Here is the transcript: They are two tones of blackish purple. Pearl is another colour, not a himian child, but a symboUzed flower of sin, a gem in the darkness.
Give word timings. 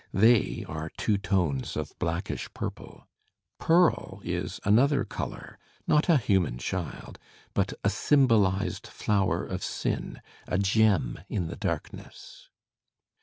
They 0.13 0.65
are 0.67 0.89
two 0.97 1.19
tones 1.19 1.77
of 1.77 1.93
blackish 1.99 2.51
purple. 2.55 3.07
Pearl 3.59 4.19
is 4.23 4.59
another 4.65 5.05
colour, 5.05 5.59
not 5.85 6.09
a 6.09 6.13
himian 6.17 6.59
child, 6.59 7.19
but 7.53 7.73
a 7.83 7.89
symboUzed 7.89 8.87
flower 8.87 9.45
of 9.45 9.63
sin, 9.63 10.19
a 10.47 10.57
gem 10.57 11.19
in 11.29 11.45
the 11.49 11.55
darkness. 11.55 12.49